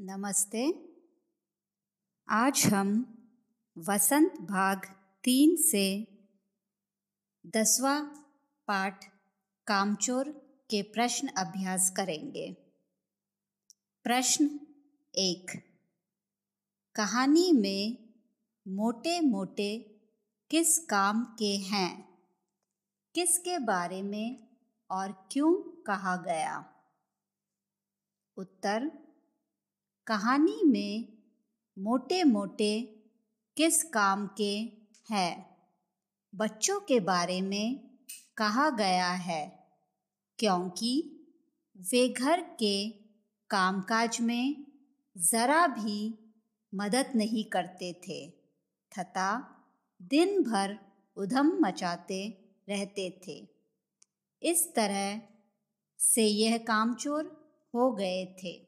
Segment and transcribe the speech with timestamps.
[0.00, 0.88] नमस्ते।
[2.28, 3.18] आज हम
[3.78, 4.84] वसंत भाग
[5.24, 6.06] तीन से
[7.46, 8.00] दसवा
[8.66, 9.04] पाठ
[9.66, 10.30] कामचोर
[10.70, 12.52] के प्रश्न अभ्यास करेंगे।
[14.04, 14.44] प्रश्न
[15.14, 15.46] एक।
[16.94, 18.14] कहानी में
[18.68, 20.00] मोटे मोटे
[20.50, 22.18] किस काम के हैं?
[23.14, 24.56] किसके बारे में
[24.90, 26.74] और क्यों कहा गया?
[28.36, 29.07] उत्तर
[30.08, 31.18] कहानी में
[31.78, 32.80] मोटे मोटे
[33.56, 34.72] किस काम के
[35.10, 35.56] हैं?
[36.34, 37.98] बच्चों के बारे में
[38.36, 39.68] कहा गया है,
[40.38, 41.24] क्योंकि
[41.76, 42.88] वे घर के
[43.50, 44.66] कामकाज में
[45.18, 46.18] ज़रा भी
[46.74, 48.30] मदद नहीं करते थे,
[48.98, 49.56] तथा
[50.02, 50.78] दिन भर
[51.16, 53.48] उधम मचाते रहते थे।
[54.42, 55.20] इस तरह
[55.98, 57.24] से यह कामचोर
[57.74, 58.67] हो गए थे।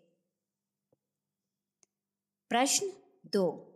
[2.50, 2.92] प्रश्न
[3.26, 3.72] दो।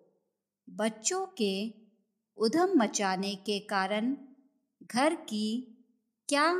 [0.71, 1.75] बच्चों के
[2.37, 4.17] उधम मचाने के कारण
[4.83, 5.77] घर की
[6.29, 6.55] क्या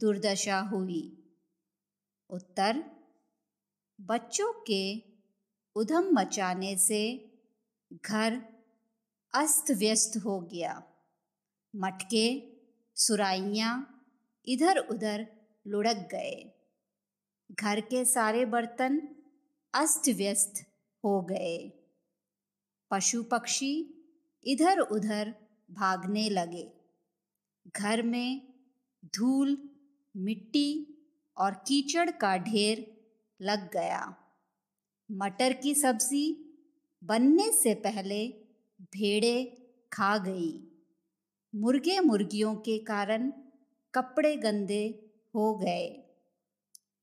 [0.00, 1.34] दुर्दशा हुई?
[2.30, 2.84] उत्तर,
[4.00, 5.02] बच्चों के
[5.74, 7.32] उधम मचाने से
[8.04, 8.42] घर
[9.34, 10.82] अस्त व्यस्त हो गया।
[11.76, 12.42] मटके,
[12.94, 14.04] सुराइयाँ
[14.48, 15.26] इधर उधर
[15.66, 16.52] लुढ़क गए।
[17.52, 19.08] घर के सारे बर्तन
[19.74, 20.67] अस्त व्यस्त
[21.08, 21.72] हो गए।
[22.90, 23.94] पशु पक्षी
[24.44, 25.34] इधर उधर
[25.70, 26.72] भागने लगे।
[27.76, 28.54] घर में
[29.04, 29.70] धूल,
[30.16, 30.94] मिट्टी
[31.38, 33.06] और कीचड़ का ढेर
[33.42, 34.16] लग गया।
[35.12, 36.44] मटर की सब्ज़ी
[37.04, 38.28] बनने से पहले
[38.80, 39.44] भेड़े
[39.92, 40.80] खा गई।
[41.54, 43.32] मुर्गे मुर्गियों के कारण
[43.94, 46.04] कपड़े गंदे हो गए।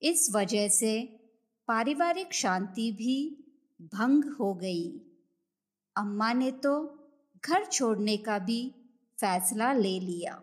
[0.02, 1.20] इस वजह से
[1.67, 3.45] पारिवारिक शांति भी
[3.81, 5.02] भंग हो गई।
[5.98, 6.73] अम्मा ने तो
[7.45, 8.76] घर छोड़ने का भी
[9.20, 10.36] फैसला ले लिया।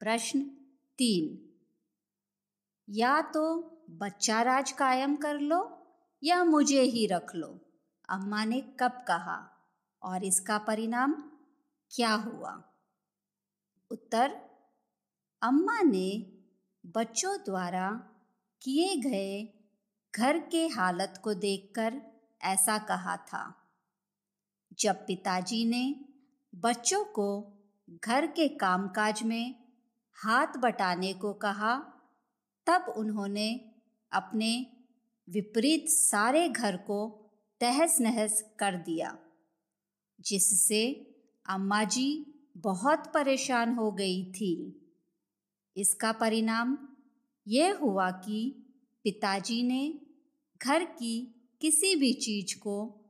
[0.00, 0.40] प्रश्न
[0.98, 1.52] तीन।
[2.88, 3.56] या तो
[3.90, 5.86] बच्चा राज कायम कर लो
[6.22, 7.60] या मुझे ही रख लो,
[8.08, 9.50] अम्मा ने कब कहा
[10.02, 11.12] और इसका परिणाम
[11.90, 12.64] क्या हुआ?
[13.90, 14.30] उत्तर,
[15.42, 16.38] अम्मा ने
[16.86, 17.90] बच्चों द्वारा
[18.62, 19.53] किए गए
[20.16, 22.00] घर के हालत को देखकर
[22.42, 23.68] ऐसा कहा था।
[24.78, 26.04] जब पिताजी ने
[26.54, 27.52] बच्चों को
[28.04, 29.54] घर के कामकाज में
[30.14, 31.76] हाथ बटाने को कहा,
[32.66, 33.72] तब उन्होंने
[34.12, 34.66] अपने
[35.28, 37.30] विपरीत सारे घर को
[37.60, 39.18] तहस नहस कर दिया,
[40.20, 41.14] जिससे
[41.46, 44.80] अम्मा जी बहुत परेशान हो गई थी।
[45.76, 46.88] इसका परिणाम
[47.48, 48.66] यह हुआ कि
[49.04, 50.00] पिताजी ने
[50.62, 53.00] घर की किसी भी चीज़ को,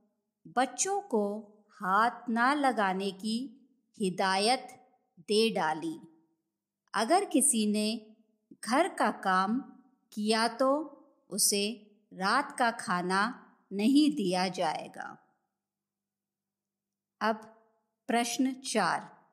[0.47, 3.67] बच्चों को हाथ ना लगाने की
[4.01, 4.69] हिदायत
[5.19, 6.01] दे डाली।
[6.95, 8.17] अगर किसी ने
[8.65, 9.61] घर का काम
[10.13, 10.91] किया तो
[11.31, 13.41] उसे रात का खाना
[13.73, 15.19] नहीं दिया जाएगा।
[17.21, 17.37] अब
[18.07, 19.27] प्रश्न चार।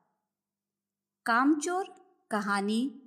[1.26, 1.86] कामचोर
[2.32, 3.02] कहानी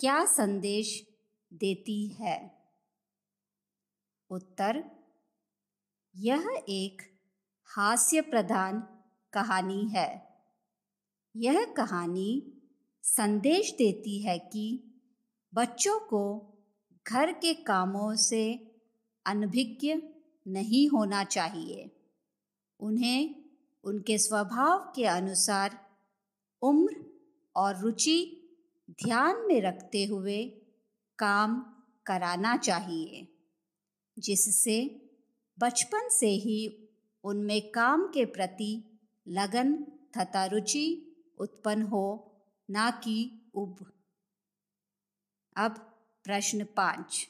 [0.00, 1.06] क्या संदेश
[1.52, 2.53] देती है?
[4.30, 4.84] उत्तर,
[6.16, 7.02] यह एक
[7.64, 8.80] हास्य प्रधान
[9.32, 10.38] कहानी है।
[11.36, 12.60] यह कहानी
[13.02, 14.94] संदेश देती है कि
[15.54, 16.54] बच्चों को
[17.06, 18.74] घर के कामों से
[19.26, 19.94] अनभिज्ञ
[20.48, 21.90] नहीं होना चाहिए।
[22.80, 23.44] उन्हें
[23.84, 25.96] उनके स्वभाव के अनुसार
[26.62, 27.04] उम्र
[27.56, 28.40] और रुचि
[28.90, 30.44] ध्यान में रखते हुए
[31.18, 31.74] काम
[32.06, 33.33] कराना चाहिए।
[34.18, 35.00] जिससे
[35.58, 36.88] बचपन से ही
[37.24, 38.98] उनमें काम के प्रति
[39.28, 39.74] लगन
[40.18, 42.36] तथा रुचि उत्पन्न हो,
[42.70, 43.92] ना कि उब।
[45.56, 45.78] अब
[46.24, 47.28] प्रश्न पाँच।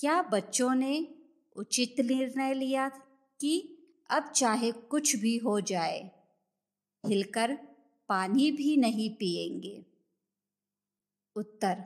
[0.00, 1.14] क्या बच्चों ने
[1.56, 2.88] उचित निर्णय लिया
[3.40, 3.76] कि
[4.10, 6.10] अब चाहे कुछ भी हो जाए,
[7.06, 7.54] हिलकर
[8.08, 9.86] पानी भी नहीं पिएँगे?
[11.36, 11.84] उत्तर।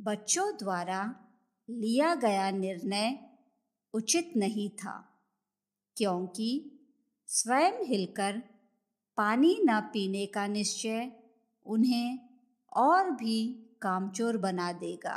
[0.00, 1.27] बच्चों द्वारा
[1.68, 3.18] लिया गया निर्णय
[3.94, 4.92] उचित नहीं था,
[5.96, 6.50] क्योंकि
[7.26, 8.42] स्वयं हिलकर
[9.16, 11.10] पानी न पीने का निश्चय
[11.66, 12.18] उन्हें
[12.72, 13.36] और भी
[13.82, 15.16] कामचोर बना देगा।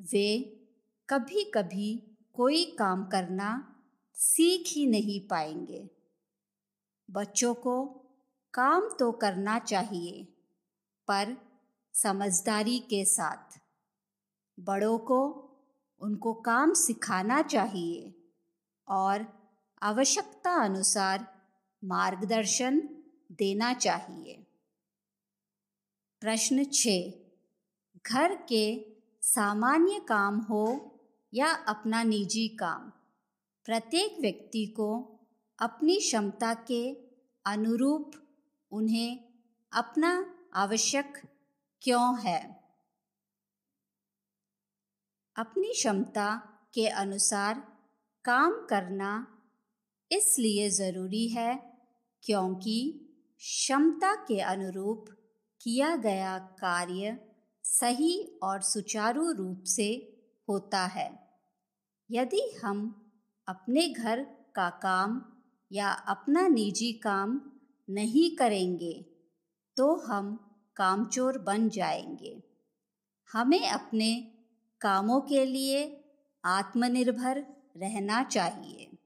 [0.00, 0.38] वे
[1.08, 3.50] कभी कभी कोई काम करना
[4.14, 5.88] सीख ही नहीं पाएँगे।
[7.08, 7.84] बच्चों को
[8.54, 10.24] काम तो करना चाहिए,
[11.08, 11.36] पर
[11.94, 13.58] समझदारी के साथ।
[14.60, 15.50] बड़ों को
[16.00, 18.14] उनको काम सिखाना चाहिए
[18.88, 19.26] और
[19.82, 21.42] आवश्यकता अनुसार
[21.84, 22.88] मार्गदर्शन
[23.32, 24.46] देना चाहिए।
[26.20, 26.88] प्रश्न छ।
[28.06, 30.94] घर के सामान्य काम हो
[31.34, 32.92] या अपना निजी काम?
[33.64, 35.18] प्रत्येक व्यक्ति को
[35.60, 36.92] अपनी क्षमता के
[37.46, 38.10] अनुरूप
[38.70, 39.24] उन्हें
[39.72, 41.22] अपना आवश्यक
[41.82, 42.55] क्यों है?
[45.38, 46.36] अपनी क्षमता
[46.74, 47.54] के अनुसार
[48.24, 49.26] काम करना
[50.12, 51.74] इसलिए ज़रूरी है
[52.22, 53.00] क्योंकि
[53.38, 55.04] क्षमता के अनुरूप
[55.60, 57.18] किया गया कार्य
[57.62, 60.18] सही और सुचारू रूप से
[60.48, 61.18] होता है।
[62.10, 63.10] यदि हम
[63.48, 64.22] अपने घर
[64.54, 65.22] का काम
[65.72, 67.40] या अपना निजी काम
[67.90, 69.06] नहीं करेंगे
[69.76, 70.36] तो हम
[70.76, 72.42] कामचोर बन जाएँगे।
[73.32, 74.35] हमें अपने
[74.80, 76.04] कामों के लिए
[76.44, 77.38] आत्मनिर्भर
[77.76, 78.98] रहना चाहिए।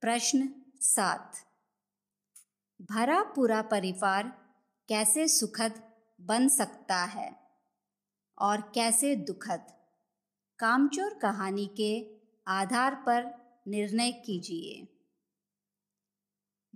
[0.00, 1.36] प्रश्न सात।
[2.82, 4.28] भरा पूरा परिवार
[4.88, 7.58] कैसे सुखद बन सकता है
[8.38, 9.66] और कैसे दुखद?
[10.58, 14.88] कामचोर कहानी के आधार पर निर्णय कीजिए।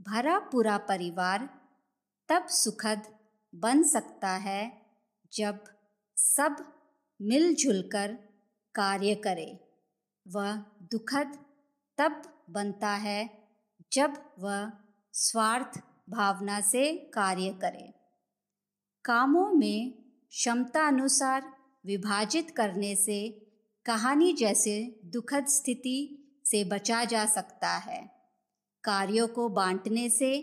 [0.03, 1.69] भरा पूरा परिवार
[2.29, 3.19] तब सुखद
[3.55, 4.87] बन सकता है
[5.33, 5.78] जब
[6.19, 6.57] सब
[7.23, 8.13] मिलजुल कर
[8.75, 9.61] कार्य करे।
[10.29, 11.39] वह दुखद
[11.99, 13.31] तब बनता है
[13.93, 14.73] जब वह
[15.13, 15.81] स्वार्थ
[16.11, 17.95] भावना से कार्य करे।
[19.05, 19.93] कामों में
[20.29, 21.53] क्षमता अनुसार
[21.87, 23.49] विभाजित करने से
[23.87, 25.99] कहानी जैसे दुखद स्थिति
[26.45, 28.11] से बचा जा सकता है।
[28.85, 30.41] कार्यों को बांटने से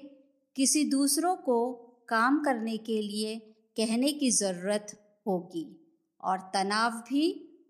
[0.56, 1.74] किसी दूसरों को
[2.10, 3.40] काम करने के लिए
[3.78, 7.24] कहने की ज़रूरत होगी और तनाव भी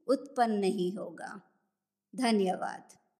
[0.07, 1.41] उत्पन्न नहीं होगा।
[2.15, 3.04] धन्यवाद।